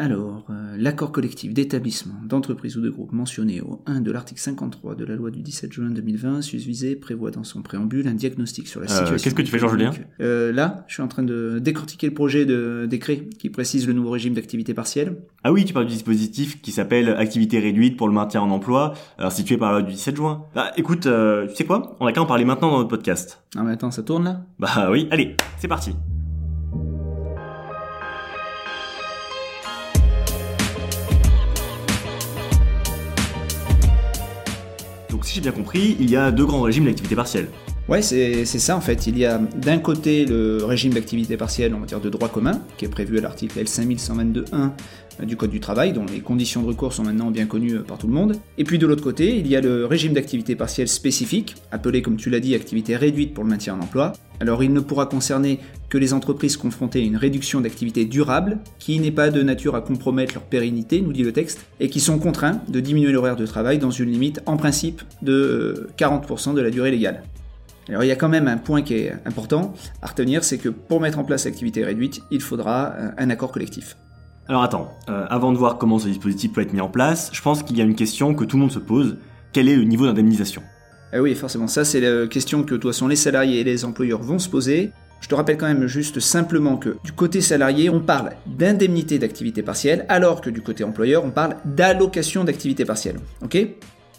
Alors, 0.00 0.44
euh, 0.50 0.76
l'accord 0.78 1.10
collectif 1.10 1.52
d'établissement, 1.52 2.14
d'entreprise 2.24 2.76
ou 2.76 2.80
de 2.80 2.88
groupe 2.88 3.10
mentionné 3.10 3.60
au 3.60 3.82
1 3.86 4.00
de 4.00 4.12
l'article 4.12 4.40
53 4.40 4.94
de 4.94 5.04
la 5.04 5.16
loi 5.16 5.32
du 5.32 5.40
17 5.42 5.72
juin 5.72 5.90
2020, 5.90 6.40
susvisé, 6.42 6.94
prévoit 6.94 7.32
dans 7.32 7.42
son 7.42 7.62
préambule 7.62 8.06
un 8.06 8.14
diagnostic 8.14 8.68
sur 8.68 8.78
la 8.80 8.86
Euh, 8.86 8.88
situation. 8.90 9.16
qu'est-ce 9.16 9.34
que 9.34 9.42
tu 9.42 9.50
fais, 9.50 9.58
Jean-Julien 9.58 9.90
Euh, 10.20 10.52
Là, 10.52 10.84
je 10.86 10.94
suis 10.94 11.02
en 11.02 11.08
train 11.08 11.24
de 11.24 11.58
décortiquer 11.58 12.06
le 12.06 12.14
projet 12.14 12.46
de 12.46 12.86
décret 12.88 13.28
qui 13.40 13.50
précise 13.50 13.88
le 13.88 13.92
nouveau 13.92 14.10
régime 14.10 14.34
d'activité 14.34 14.72
partielle. 14.72 15.16
Ah 15.42 15.52
oui, 15.52 15.64
tu 15.64 15.74
parles 15.74 15.86
du 15.86 15.92
dispositif 15.94 16.62
qui 16.62 16.70
s'appelle 16.70 17.08
activité 17.10 17.58
réduite 17.58 17.96
pour 17.96 18.06
le 18.06 18.14
maintien 18.14 18.40
en 18.40 18.50
emploi, 18.50 18.94
alors 19.18 19.32
situé 19.32 19.56
par 19.56 19.72
la 19.72 19.80
loi 19.80 19.88
du 19.88 19.94
17 19.94 20.14
juin. 20.14 20.44
Bah 20.54 20.70
écoute, 20.76 21.08
tu 21.48 21.54
sais 21.56 21.64
quoi? 21.64 21.96
On 21.98 22.06
a 22.06 22.12
qu'à 22.12 22.22
en 22.22 22.26
parler 22.26 22.44
maintenant 22.44 22.70
dans 22.70 22.76
notre 22.78 22.88
podcast. 22.90 23.42
Ah 23.56 23.64
mais 23.64 23.72
attends, 23.72 23.90
ça 23.90 24.04
tourne 24.04 24.22
là? 24.24 24.42
Bah 24.60 24.90
oui, 24.92 25.08
allez, 25.10 25.34
c'est 25.58 25.66
parti. 25.68 25.90
Donc 35.18 35.26
si 35.26 35.34
j'ai 35.34 35.40
bien 35.40 35.50
compris, 35.50 35.96
il 35.98 36.08
y 36.08 36.14
a 36.14 36.30
deux 36.30 36.46
grands 36.46 36.60
régimes 36.60 36.84
d'activité 36.84 37.16
partielle. 37.16 37.48
Ouais, 37.88 38.02
c'est 38.02 38.44
ça 38.44 38.76
en 38.76 38.80
fait. 38.80 39.08
Il 39.08 39.18
y 39.18 39.26
a 39.26 39.38
d'un 39.38 39.78
côté 39.78 40.24
le 40.24 40.64
régime 40.64 40.92
d'activité 40.94 41.36
partielle 41.36 41.74
en 41.74 41.80
matière 41.80 42.00
de 42.00 42.08
droit 42.08 42.28
commun, 42.28 42.60
qui 42.76 42.84
est 42.84 42.88
prévu 42.88 43.18
à 43.18 43.22
l'article 43.22 43.58
L5122.1 43.58 44.70
du 45.24 45.36
Code 45.36 45.50
du 45.50 45.60
travail, 45.60 45.92
dont 45.92 46.04
les 46.04 46.20
conditions 46.20 46.62
de 46.62 46.66
recours 46.66 46.92
sont 46.92 47.04
maintenant 47.04 47.30
bien 47.30 47.46
connues 47.46 47.76
euh, 47.76 47.82
par 47.82 47.98
tout 47.98 48.06
le 48.06 48.12
monde. 48.12 48.36
Et 48.56 48.64
puis 48.64 48.78
de 48.78 48.86
l'autre 48.86 49.02
côté, 49.02 49.36
il 49.36 49.46
y 49.46 49.56
a 49.56 49.60
le 49.60 49.86
régime 49.86 50.12
d'activité 50.12 50.56
partielle 50.56 50.88
spécifique, 50.88 51.56
appelé 51.70 52.02
comme 52.02 52.16
tu 52.16 52.30
l'as 52.30 52.40
dit 52.40 52.54
activité 52.54 52.96
réduite 52.96 53.34
pour 53.34 53.44
le 53.44 53.50
maintien 53.50 53.74
en 53.74 53.80
emploi. 53.80 54.12
Alors 54.40 54.62
il 54.62 54.72
ne 54.72 54.80
pourra 54.80 55.06
concerner 55.06 55.58
que 55.88 55.98
les 55.98 56.12
entreprises 56.12 56.56
confrontées 56.56 57.00
à 57.00 57.04
une 57.04 57.16
réduction 57.16 57.60
d'activité 57.60 58.04
durable, 58.04 58.58
qui 58.78 59.00
n'est 59.00 59.10
pas 59.10 59.30
de 59.30 59.42
nature 59.42 59.74
à 59.74 59.80
compromettre 59.80 60.34
leur 60.34 60.44
pérennité, 60.44 61.00
nous 61.00 61.12
dit 61.12 61.24
le 61.24 61.32
texte, 61.32 61.66
et 61.80 61.88
qui 61.88 62.00
sont 62.00 62.18
contraints 62.18 62.60
de 62.68 62.80
diminuer 62.80 63.12
l'horaire 63.12 63.36
de 63.36 63.46
travail 63.46 63.78
dans 63.78 63.90
une 63.90 64.10
limite 64.10 64.40
en 64.46 64.56
principe 64.56 65.02
de 65.22 65.32
euh, 65.32 65.90
40% 65.98 66.54
de 66.54 66.60
la 66.60 66.70
durée 66.70 66.90
légale. 66.90 67.22
Alors 67.88 68.04
il 68.04 68.08
y 68.08 68.12
a 68.12 68.16
quand 68.16 68.28
même 68.28 68.48
un 68.48 68.58
point 68.58 68.82
qui 68.82 68.94
est 68.94 69.14
important 69.24 69.72
à 70.02 70.08
retenir, 70.08 70.44
c'est 70.44 70.58
que 70.58 70.68
pour 70.68 71.00
mettre 71.00 71.18
en 71.18 71.24
place 71.24 71.46
l'activité 71.46 71.84
réduite, 71.84 72.20
il 72.30 72.42
faudra 72.42 72.92
euh, 72.98 73.10
un 73.16 73.30
accord 73.30 73.50
collectif. 73.50 73.96
Alors 74.48 74.62
attends, 74.62 74.96
euh, 75.10 75.26
avant 75.28 75.52
de 75.52 75.58
voir 75.58 75.76
comment 75.76 75.98
ce 75.98 76.08
dispositif 76.08 76.52
peut 76.54 76.62
être 76.62 76.72
mis 76.72 76.80
en 76.80 76.88
place, 76.88 77.28
je 77.34 77.42
pense 77.42 77.62
qu'il 77.62 77.76
y 77.76 77.82
a 77.82 77.84
une 77.84 77.94
question 77.94 78.34
que 78.34 78.44
tout 78.44 78.56
le 78.56 78.62
monde 78.62 78.72
se 78.72 78.78
pose. 78.78 79.18
Quel 79.52 79.68
est 79.68 79.76
le 79.76 79.84
niveau 79.84 80.06
d'indemnisation? 80.06 80.62
Eh 81.12 81.20
oui, 81.20 81.34
forcément, 81.34 81.66
ça 81.66 81.84
c'est 81.84 82.00
la 82.00 82.26
question 82.26 82.62
que 82.62 82.74
de 82.74 82.80
toute 82.80 83.08
les 83.10 83.16
salariés 83.16 83.60
et 83.60 83.64
les 83.64 83.84
employeurs 83.84 84.22
vont 84.22 84.38
se 84.38 84.48
poser. 84.48 84.92
Je 85.20 85.28
te 85.28 85.34
rappelle 85.34 85.58
quand 85.58 85.66
même 85.66 85.86
juste 85.86 86.20
simplement 86.20 86.78
que 86.78 86.96
du 87.04 87.12
côté 87.12 87.42
salarié, 87.42 87.90
on 87.90 88.00
parle 88.00 88.30
d'indemnité 88.46 89.18
d'activité 89.18 89.62
partielle, 89.62 90.06
alors 90.08 90.40
que 90.40 90.48
du 90.48 90.62
côté 90.62 90.82
employeur, 90.82 91.24
on 91.26 91.30
parle 91.30 91.56
d'allocation 91.66 92.44
d'activité 92.44 92.86
partielle. 92.86 93.20
Ok? 93.42 93.58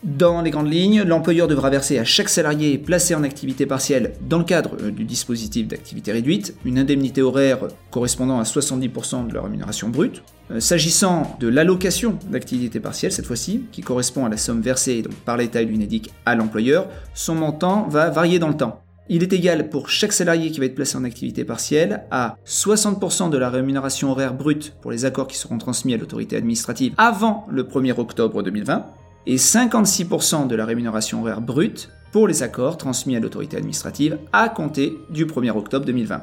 Dans 0.04 0.42
les 0.42 0.50
grandes 0.50 0.72
lignes, 0.72 1.04
l'employeur 1.04 1.48
devra 1.48 1.70
verser 1.70 2.00
à 2.00 2.06
chaque 2.06 2.30
salarié 2.30 2.78
placé 2.78 3.16
en 3.16 3.24
activité 3.24 3.66
partielle 3.66 4.14
dans 4.22 4.38
le 4.38 4.46
cadre 4.46 4.78
euh, 4.82 4.92
du 4.92 5.04
dispositif 5.04 5.68
d'activité 5.68 6.12
réduite 6.12 6.56
une 6.64 6.80
indemnité 6.80 7.22
horaire 7.22 7.68
correspondant 7.92 8.40
à 8.40 8.44
70% 8.44 9.28
de 9.28 9.34
leur 9.34 9.44
rémunération 9.44 9.90
brute. 9.90 10.24
Euh, 10.52 10.62
S'agissant 10.62 11.36
de 11.40 11.50
l'allocation 11.50 12.18
d'activité 12.30 12.80
partielle, 12.80 13.12
cette 13.12 13.26
fois-ci, 13.26 13.66
qui 13.72 13.82
correspond 13.82 14.26
à 14.26 14.30
la 14.30 14.38
somme 14.38 14.62
versée 14.62 15.04
par 15.26 15.36
l'État 15.36 15.62
et 15.62 15.66
l'UNEDIC 15.66 16.12
à 16.26 16.36
l'employeur, 16.36 16.88
son 17.14 17.36
montant 17.36 17.88
va 17.90 18.10
varier 18.10 18.40
dans 18.40 18.50
le 18.50 18.58
temps. 18.58 18.82
Il 19.10 19.24
est 19.24 19.34
égal 19.34 19.70
pour 19.70 19.90
chaque 19.90 20.14
salarié 20.14 20.52
qui 20.52 20.60
va 20.60 20.68
être 20.68 20.76
placé 20.76 20.96
en 20.96 21.04
activité 21.04 21.44
partielle 21.44 22.04
à 22.12 22.38
60% 22.46 23.32
de 23.32 23.38
la 23.38 23.50
rémunération 23.50 24.12
horaire 24.12 24.36
brute 24.36 24.76
pour 24.82 24.92
les 24.92 25.04
accords 25.04 25.28
qui 25.28 25.38
seront 25.38 25.58
transmis 25.58 25.96
à 25.96 25.98
l'autorité 25.98 26.38
administrative 26.38 26.94
avant 26.98 27.48
le 27.50 27.64
1er 27.64 28.00
octobre 28.00 28.44
2020 28.44 28.86
et 29.26 29.36
56% 29.36 30.48
de 30.48 30.56
la 30.56 30.66
rémunération 30.66 31.22
horaire 31.22 31.42
brute 31.42 31.90
pour 32.12 32.28
les 32.28 32.44
accords 32.44 32.78
transmis 32.78 33.16
à 33.16 33.20
l'autorité 33.20 33.58
administrative 33.58 34.18
à 34.34 34.50
compter 34.50 34.98
du 35.10 35.26
1er 35.26 35.52
octobre 35.52 35.86
2020. 35.86 36.22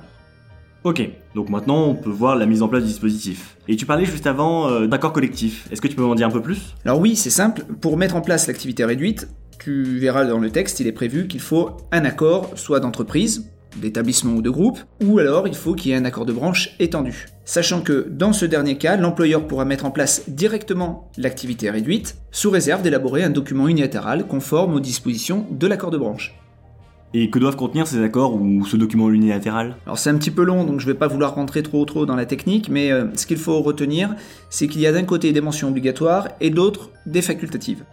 Ok, 0.84 1.03
donc 1.35 1.49
maintenant 1.49 1.85
on 1.85 1.95
peut 1.95 2.11
voir 2.11 2.37
la 2.37 2.47
mise 2.47 2.62
en 2.62 2.69
place 2.69 2.83
du 2.83 2.89
dispositif. 2.89 3.56
Et 3.67 3.77
tu 3.77 3.87
parlais 3.87 4.05
juste 4.05 4.27
avant 4.27 4.69
euh, 4.69 4.87
d'accord 4.87 5.12
collectif. 5.12 5.67
Est-ce 5.73 5.81
que 5.81 5.89
tu 5.89 5.97
peux 5.97 6.03
m'en 6.03 6.15
dire 6.15 6.29
un 6.29 6.31
peu 6.31 6.43
plus? 6.43 6.75
Alors 6.85 7.01
oui, 7.01 7.17
c'est 7.17 7.31
simple, 7.31 7.65
pour 7.81 7.97
mettre 7.97 8.15
en 8.15 8.21
place 8.21 8.47
l'activité 8.47 8.85
réduite, 8.85 9.29
tu 9.59 9.99
verras 9.99 10.25
dans 10.25 10.39
le 10.39 10.51
texte, 10.51 10.79
il 10.79 10.87
est 10.87 10.93
prévu 10.93 11.27
qu'il 11.27 11.41
faut 11.41 11.77
un 11.91 12.05
accord, 12.05 12.51
soit 12.55 12.79
d'entreprise, 12.79 13.51
d'établissement 13.81 14.34
ou 14.34 14.42
de 14.42 14.50
groupe, 14.50 14.78
ou 15.03 15.19
alors 15.19 15.47
il 15.48 15.54
faut 15.54 15.75
qu'il 15.75 15.91
y 15.91 15.94
ait 15.94 15.98
un 15.98 16.04
accord 16.04 16.26
de 16.26 16.32
branche 16.32 16.75
étendu. 16.78 17.26
Sachant 17.44 17.81
que 17.81 18.09
dans 18.10 18.32
ce 18.32 18.44
dernier 18.44 18.76
cas, 18.76 18.97
l'employeur 18.97 19.47
pourra 19.47 19.64
mettre 19.64 19.84
en 19.84 19.91
place 19.91 20.25
directement 20.28 21.10
l'activité 21.16 21.70
réduite, 21.70 22.16
sous 22.32 22.50
réserve 22.50 22.82
d'élaborer 22.82 23.22
un 23.22 23.31
document 23.31 23.69
unilatéral 23.69 24.26
conforme 24.26 24.75
aux 24.75 24.81
dispositions 24.81 25.47
de 25.50 25.66
l'accord 25.66 25.91
de 25.91 25.98
branche. 25.98 26.34
Et 27.14 27.31
que 27.31 27.38
doivent 27.38 27.56
contenir 27.56 27.87
ces 27.87 28.03
accords 28.03 28.34
ou 28.34 28.66
ce 28.66 28.76
document 28.76 29.10
unilatéral? 29.10 29.76
Alors 29.87 29.97
c'est 29.97 30.10
un 30.10 30.19
petit 30.19 30.32
peu 30.32 30.43
long, 30.43 30.64
donc 30.64 30.81
je 30.81 30.87
vais 30.87 30.94
pas 30.94 31.06
vouloir 31.06 31.34
rentrer 31.34 31.62
trop 31.62 31.84
trop 31.84 32.04
dans 32.04 32.16
la 32.16 32.26
technique, 32.26 32.69
mais 32.69 32.91
euh, 32.91 33.06
ce 33.14 33.26
qu'il 33.26 33.38
faut 33.38 33.62
retenir, 33.62 34.14
c'est 34.50 34.66
qu'il 34.66 34.81
y 34.81 34.87
a 34.87 34.93
d'un 34.93 35.04
côté 35.04 35.32
des 35.32 35.41
mentions 35.41 35.69
obligatoires 35.69 36.28
et 36.41 36.50
d'autre 36.50 36.91
des 37.06 37.22
facultatives. 37.22 37.84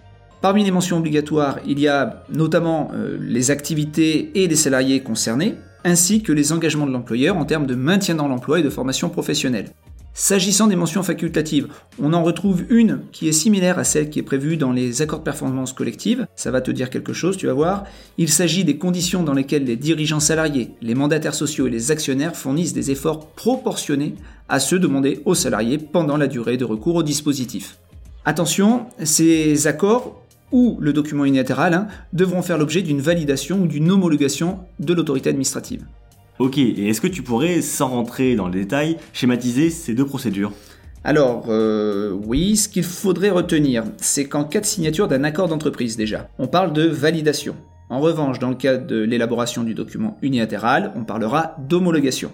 Parmi 0.41 0.65
les 0.65 0.71
mentions 0.71 0.97
obligatoires, 0.97 1.59
il 1.65 1.79
y 1.79 1.88
a 1.88 2.23
notamment 2.33 2.91
euh, 2.94 3.17
les 3.21 3.50
activités 3.50 4.31
et 4.44 4.47
les 4.47 4.57
salariés 4.57 5.00
concernés, 5.01 5.55
ainsi 5.83 6.21
que 6.21 6.31
les 6.31 6.51
engagements 6.51 6.85
de 6.85 6.91
l'employeur 6.91 7.38
en 7.38 7.45
termes 7.45 7.66
de 7.66 7.75
maintien 7.75 8.16
dans 8.16 8.27
l'emploi 8.27 8.59
et 8.59 8.63
de 8.63 8.69
formation 8.69 9.09
professionnelle. 9.09 9.71
S'agissant 10.16 10.67
des 10.67 10.75
mentions 10.75 11.01
facultatives, 11.01 11.69
on 11.99 12.13
en 12.13 12.21
retrouve 12.23 12.66
une 12.69 13.01
qui 13.11 13.27
est 13.27 13.31
similaire 13.31 13.79
à 13.79 13.83
celle 13.83 14.11
qui 14.11 14.19
est 14.19 14.23
prévue 14.23 14.57
dans 14.57 14.71
les 14.71 15.01
accords 15.01 15.19
de 15.19 15.23
performance 15.23 15.73
collective. 15.73 16.27
Ça 16.35 16.51
va 16.51 16.61
te 16.61 16.69
dire 16.69 16.91
quelque 16.91 17.13
chose, 17.13 17.35
tu 17.35 17.47
vas 17.47 17.53
voir. 17.53 17.85
Il 18.19 18.29
s'agit 18.29 18.63
des 18.63 18.77
conditions 18.77 19.23
dans 19.23 19.33
lesquelles 19.33 19.63
les 19.63 19.75
dirigeants 19.75 20.19
salariés, 20.19 20.69
les 20.83 20.94
mandataires 20.94 21.33
sociaux 21.33 21.66
et 21.66 21.71
les 21.71 21.89
actionnaires 21.89 22.35
fournissent 22.35 22.73
des 22.73 22.91
efforts 22.91 23.25
proportionnés 23.29 24.13
à 24.50 24.59
ceux 24.59 24.77
demandés 24.77 25.21
aux 25.25 25.33
salariés 25.33 25.79
pendant 25.79 26.17
la 26.17 26.27
durée 26.27 26.57
de 26.57 26.65
recours 26.65 26.97
au 26.97 27.03
dispositif. 27.03 27.79
Attention, 28.23 28.85
ces 29.03 29.65
accords 29.65 30.22
ou 30.53 30.78
le 30.80 30.94
document 30.94 31.25
unilatéral 31.25 31.74
hein, 31.74 31.88
devront 32.14 32.41
faire 32.41 32.58
l'objet 32.58 32.84
d'une 32.84 33.02
validation 33.02 33.64
ou 33.64 33.68
d'une 33.68 33.91
homologation 33.91 34.59
de 34.80 34.94
l'autorité 34.94 35.30
administrative. 35.30 35.84
Ok, 36.40 36.58
et 36.58 36.88
est-ce 36.88 37.02
que 37.02 37.08
tu 37.08 37.24
pourrais, 37.24 37.62
sans 37.62 37.90
rentrer 37.90 38.36
dans 38.36 38.47
les 38.47 38.62
détails, 38.62 38.97
schématiser 39.12 39.69
ces 39.69 39.94
deux 39.94 40.06
procédures? 40.06 40.53
Alors, 41.03 41.47
euh, 41.50 42.12
oui, 42.25 42.56
ce 42.56 42.69
qu'il 42.69 42.84
faudrait 42.84 43.30
retenir, 43.30 43.84
c'est 43.97 44.25
qu'en 44.25 44.46
cas 44.46 44.62
de 44.62 44.66
signature 44.66 45.08
d'un 45.08 45.25
accord 45.25 45.50
d'entreprise 45.50 45.97
déjà, 45.97 46.30
on 46.40 46.47
parle 46.47 46.72
de 46.72 46.84
validation. 46.84 47.56
En 47.90 48.00
revanche, 48.00 48.40
dans 48.40 48.50
le 48.50 48.56
cas 48.56 48.78
de 48.78 49.02
l'élaboration 49.02 49.63
du 49.63 49.74
document 49.74 50.18
unilatéral, 50.22 50.94
on 50.96 51.03
parlera 51.03 51.56
d'homologation. 51.68 52.31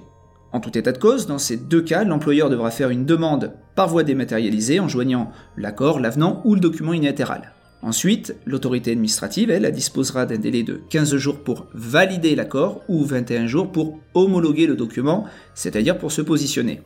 En 0.51 0.59
tout 0.59 0.77
état 0.77 0.91
de 0.91 0.97
cause, 0.97 1.25
dans 1.25 1.37
ces 1.37 1.57
deux 1.57 1.81
cas, 1.81 2.03
l'employeur 2.03 2.49
devra 2.49 2.71
faire 2.71 2.89
une 2.89 3.05
demande 3.05 3.53
par 3.75 3.87
voie 3.87 4.03
dématérialisée 4.03 4.79
en 4.79 4.87
joignant 4.87 5.31
l'accord, 5.57 5.99
l'avenant 5.99 6.41
ou 6.45 6.55
le 6.55 6.61
document 6.61 6.93
unilatéral. 6.93 7.53
Ensuite, 7.81 8.35
l'autorité 8.45 8.91
administrative, 8.91 9.49
elle, 9.49 9.71
disposera 9.71 10.25
d'un 10.25 10.37
délai 10.37 10.63
de 10.63 10.81
15 10.89 11.15
jours 11.15 11.39
pour 11.39 11.67
valider 11.73 12.35
l'accord 12.35 12.81
ou 12.89 13.05
21 13.05 13.47
jours 13.47 13.71
pour 13.71 13.99
homologuer 14.13 14.67
le 14.67 14.75
document, 14.75 15.25
c'est-à-dire 15.55 15.97
pour 15.97 16.11
se 16.11 16.21
positionner. 16.21 16.81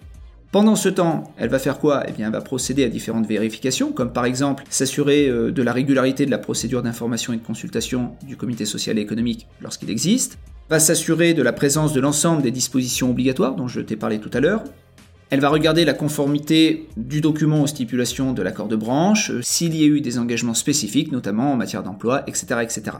Pendant 0.52 0.76
ce 0.76 0.90
temps, 0.90 1.34
elle 1.38 1.50
va 1.50 1.58
faire 1.58 1.80
quoi? 1.80 2.04
Eh 2.08 2.12
bien, 2.12 2.28
elle 2.28 2.34
va 2.34 2.42
procéder 2.42 2.84
à 2.84 2.90
différentes 2.90 3.26
vérifications, 3.26 3.92
comme 3.92 4.14
par 4.14 4.26
exemple 4.26 4.66
s'assurer 4.70 5.28
euh, 5.28 5.52
de 5.52 5.64
la 5.64 5.74
régularité 5.74 6.28
de 6.28 6.32
la 6.32 6.38
procédure 6.38 6.84
d'information 6.84 7.34
et 7.34 7.38
de 7.38 7.42
consultation 7.44 8.12
du 8.28 8.38
comité 8.38 8.66
social 8.66 9.00
et 9.00 9.02
économique 9.02 9.48
lorsqu'il 9.62 9.90
existe, 9.90 10.38
va 10.70 10.80
s'assurer 10.80 11.34
de 11.34 11.42
la 11.42 11.54
présence 11.54 11.92
de 11.92 12.00
l'ensemble 12.00 12.44
des 12.44 12.52
dispositions 12.52 13.10
obligatoires 13.10 13.56
dont 13.56 13.68
je 13.68 13.82
t'ai 13.82 13.96
parlé 13.96 14.20
tout 14.20 14.30
à 14.32 14.42
l'heure, 14.42 14.64
elle 15.30 15.40
va 15.40 15.50
regarder 15.50 15.86
la 15.86 15.94
conformité 15.94 16.88
du 16.98 17.22
document 17.22 17.62
aux 17.62 17.68
stipulations 17.68 18.34
de 18.34 18.42
l'accord 18.42 18.68
de 18.68 18.76
branche, 18.76 19.32
euh, 19.32 19.42
s'il 19.42 19.76
y 19.76 19.84
a 19.84 19.88
eu 19.88 20.02
des 20.02 20.20
engagements 20.20 20.54
spécifiques, 20.54 21.12
notamment 21.12 21.54
en 21.54 21.56
matière 21.56 21.84
d'emploi, 21.84 22.24
etc., 22.28 22.60
etc. 22.62 22.98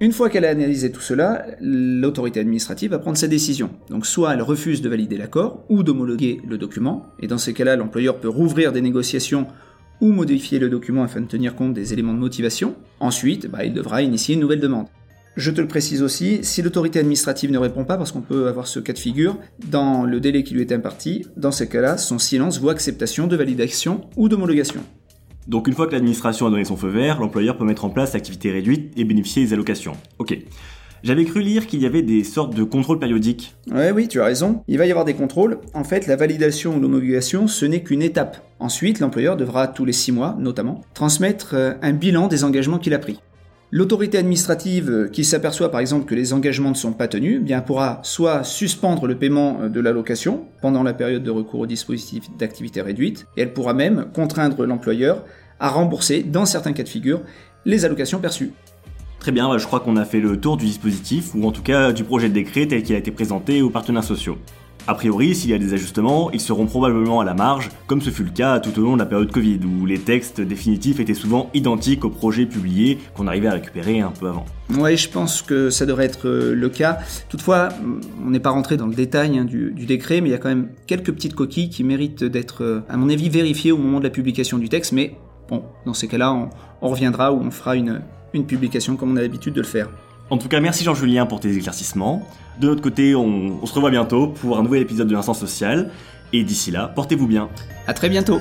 Une 0.00 0.12
fois 0.12 0.30
qu'elle 0.30 0.44
a 0.44 0.50
analysé 0.50 0.92
tout 0.92 1.00
cela, 1.00 1.44
l'autorité 1.60 2.38
administrative 2.38 2.92
va 2.92 3.00
prendre 3.00 3.18
sa 3.18 3.26
décision. 3.26 3.70
Donc 3.90 4.06
soit 4.06 4.32
elle 4.32 4.42
refuse 4.42 4.80
de 4.80 4.88
valider 4.88 5.16
l'accord 5.16 5.64
ou 5.68 5.82
d'homologuer 5.82 6.40
le 6.46 6.56
document, 6.56 7.06
et 7.18 7.26
dans 7.26 7.38
ces 7.38 7.52
cas-là, 7.52 7.74
l'employeur 7.74 8.20
peut 8.20 8.28
rouvrir 8.28 8.70
des 8.70 8.80
négociations 8.80 9.48
ou 10.00 10.12
modifier 10.12 10.60
le 10.60 10.68
document 10.68 11.02
afin 11.02 11.20
de 11.20 11.26
tenir 11.26 11.56
compte 11.56 11.74
des 11.74 11.92
éléments 11.92 12.14
de 12.14 12.20
motivation. 12.20 12.76
Ensuite, 13.00 13.50
bah, 13.50 13.64
il 13.64 13.72
devra 13.72 14.02
initier 14.02 14.36
une 14.36 14.40
nouvelle 14.40 14.60
demande. 14.60 14.86
Je 15.38 15.52
te 15.52 15.60
le 15.60 15.68
précise 15.68 16.02
aussi, 16.02 16.40
si 16.42 16.62
l'autorité 16.62 16.98
administrative 16.98 17.52
ne 17.52 17.58
répond 17.58 17.84
pas, 17.84 17.96
parce 17.96 18.10
qu'on 18.10 18.22
peut 18.22 18.48
avoir 18.48 18.66
ce 18.66 18.80
cas 18.80 18.92
de 18.92 18.98
figure, 18.98 19.36
dans 19.68 20.02
le 20.02 20.18
délai 20.18 20.42
qui 20.42 20.52
lui 20.52 20.62
est 20.62 20.72
imparti, 20.72 21.26
dans 21.36 21.52
ces 21.52 21.68
cas-là, 21.68 21.96
son 21.96 22.18
silence 22.18 22.58
vaut 22.60 22.70
acceptation 22.70 23.28
de 23.28 23.36
validation 23.36 24.00
ou 24.16 24.28
d'homologation. 24.28 24.80
Donc 25.46 25.68
une 25.68 25.74
fois 25.74 25.86
que 25.86 25.92
l'administration 25.92 26.48
a 26.48 26.50
donné 26.50 26.64
son 26.64 26.76
feu 26.76 26.88
vert, 26.88 27.20
l'employeur 27.20 27.56
peut 27.56 27.64
mettre 27.64 27.84
en 27.84 27.90
place 27.90 28.14
l'activité 28.14 28.50
réduite 28.50 28.92
et 28.96 29.04
bénéficier 29.04 29.44
des 29.44 29.52
allocations. 29.52 29.92
Ok. 30.18 30.36
J'avais 31.04 31.24
cru 31.24 31.40
lire 31.40 31.68
qu'il 31.68 31.80
y 31.80 31.86
avait 31.86 32.02
des 32.02 32.24
sortes 32.24 32.56
de 32.56 32.64
contrôles 32.64 32.98
périodiques. 32.98 33.54
Ouais, 33.70 33.92
oui, 33.92 34.08
tu 34.08 34.20
as 34.20 34.24
raison. 34.24 34.64
Il 34.66 34.78
va 34.78 34.86
y 34.86 34.90
avoir 34.90 35.04
des 35.04 35.14
contrôles. 35.14 35.60
En 35.72 35.84
fait, 35.84 36.08
la 36.08 36.16
validation 36.16 36.76
ou 36.76 36.80
l'homologation, 36.80 37.46
ce 37.46 37.64
n'est 37.64 37.84
qu'une 37.84 38.02
étape 38.02 38.44
Ensuite, 38.58 38.98
l'employeur 38.98 39.36
devra 39.36 39.68
tous 39.68 39.84
les 39.84 39.92
six 39.92 40.10
mois, 40.10 40.34
notamment, 40.40 40.80
transmettre 40.94 41.54
euh, 41.54 41.74
un 41.80 41.92
bilan 41.92 42.26
des 42.26 42.42
engagements 42.42 42.78
qu'il 42.78 42.92
a 42.92 42.98
pris. 42.98 43.20
L'autorité 43.70 44.16
administrative 44.16 45.10
qui 45.12 45.24
s'aperçoit 45.24 45.70
par 45.70 45.80
exemple 45.80 46.06
que 46.06 46.14
les 46.14 46.32
engagements 46.32 46.70
ne 46.70 46.74
sont 46.74 46.92
pas 46.92 47.06
tenus, 47.06 47.42
eh 47.46 47.60
pourra 47.60 48.00
soit 48.02 48.42
suspendre 48.42 49.06
le 49.06 49.18
paiement 49.18 49.58
euh, 49.60 49.68
de 49.68 49.78
l'allocation 49.78 50.46
pendant 50.62 50.82
la 50.82 50.94
période 50.94 51.22
de 51.22 51.30
recours 51.30 51.60
au 51.60 51.66
dispositif 51.66 52.24
d'activité 52.38 52.80
réduite, 52.80 53.26
et 53.36 53.42
elle 53.42 53.52
pourra 53.52 53.74
même 53.74 54.06
contraindre 54.14 54.64
l'employeur 54.64 55.22
à 55.60 55.68
rembourser, 55.68 56.22
dans 56.22 56.46
certains 56.46 56.72
cas 56.72 56.82
de 56.82 56.88
figure, 56.88 57.20
les 57.66 57.84
allocations 57.84 58.20
perçues. 58.20 58.52
Très 59.18 59.32
bien, 59.32 59.46
bah, 59.50 59.58
je 59.58 59.66
crois 59.66 59.80
qu'on 59.80 59.96
a 59.96 60.06
fait 60.06 60.20
le 60.20 60.40
tour 60.40 60.56
du 60.56 60.64
dispositif, 60.64 61.34
ou 61.34 61.46
en 61.46 61.52
tout 61.52 61.62
cas 61.62 61.92
du 61.92 62.04
projet 62.04 62.30
de 62.30 62.34
décret 62.34 62.66
tel 62.66 62.82
qu'il 62.82 62.94
a 62.94 62.98
été 62.98 63.10
présenté 63.10 63.60
aux 63.60 63.68
partenaires 63.70 64.04
sociaux. 64.04 64.38
A 64.90 64.94
priori, 64.94 65.34
s'il 65.34 65.50
y 65.50 65.52
a 65.52 65.58
des 65.58 65.74
ajustements, 65.74 66.30
ils 66.30 66.40
seront 66.40 66.64
probablement 66.64 67.20
à 67.20 67.24
la 67.26 67.34
marge, 67.34 67.68
comme 67.86 68.00
ce 68.00 68.08
fut 68.08 68.24
le 68.24 68.30
cas 68.30 68.58
tout 68.58 68.80
au 68.80 68.82
long 68.82 68.94
de 68.94 68.98
la 68.98 69.04
période 69.04 69.30
Covid, 69.30 69.60
où 69.66 69.84
les 69.84 69.98
textes 69.98 70.40
définitifs 70.40 70.98
étaient 70.98 71.12
souvent 71.12 71.50
identiques 71.52 72.06
aux 72.06 72.10
projets 72.10 72.46
publiés 72.46 72.96
qu'on 73.14 73.26
arrivait 73.26 73.48
à 73.48 73.52
récupérer 73.52 74.00
un 74.00 74.10
peu 74.10 74.28
avant. 74.28 74.46
Oui, 74.70 74.96
je 74.96 75.10
pense 75.10 75.42
que 75.42 75.68
ça 75.68 75.84
devrait 75.84 76.06
être 76.06 76.26
euh, 76.26 76.54
le 76.54 76.70
cas. 76.70 77.00
Toutefois, 77.28 77.68
on 78.24 78.30
n'est 78.30 78.40
pas 78.40 78.48
rentré 78.48 78.78
dans 78.78 78.86
le 78.86 78.94
détail 78.94 79.38
hein, 79.38 79.44
du, 79.44 79.72
décret, 79.72 80.22
mais 80.22 80.30
il 80.30 80.32
y 80.32 80.34
a 80.34 80.38
quand 80.38 80.48
même 80.48 80.70
quelques 80.86 81.12
petites 81.12 81.34
coquilles 81.34 81.68
qui 81.68 81.84
méritent 81.84 82.24
d'être, 82.24 82.64
euh, 82.64 82.80
à 82.88 82.96
mon 82.96 83.10
avis, 83.10 83.28
vérifiées 83.28 83.72
au 83.72 83.78
moment 83.78 83.98
de 83.98 84.04
la 84.04 84.10
publication 84.10 84.56
du 84.56 84.70
texte, 84.70 84.92
mais 84.92 85.18
bon, 85.50 85.64
dans 85.84 85.92
ces 85.92 86.08
cas-là, 86.08 86.32
on, 86.32 86.88
reviendra 86.88 87.30
ou 87.30 87.42
on 87.42 87.50
fera 87.50 87.76
une 87.76 88.00
publication 88.46 88.96
comme 88.96 89.12
on 89.12 89.16
a 89.16 89.20
l'habitude 89.20 89.52
de 89.52 89.60
le 89.60 89.66
faire. 89.66 89.90
En 90.30 90.36
tout 90.36 90.48
cas, 90.48 90.60
merci 90.60 90.84
Jean-Julien 90.84 91.26
pour 91.26 91.40
tes 91.40 91.56
éclaircissements. 91.56 92.28
De 92.60 92.68
notre 92.68 92.82
côté, 92.82 93.14
on, 93.14 93.64
se 93.64 93.72
revoit 93.72 93.90
bientôt 93.90 94.28
pour 94.28 94.58
un 94.58 94.62
nouvel 94.62 94.82
épisode 94.82 95.08
de 95.08 95.14
l'Instant 95.14 95.34
Social. 95.34 95.90
Et 96.32 96.44
d'ici 96.44 96.70
là, 96.70 96.92
portez-vous 96.94 97.26
bien. 97.26 97.48
À 97.86 97.94
très 97.94 98.10
bientôt. 98.10 98.40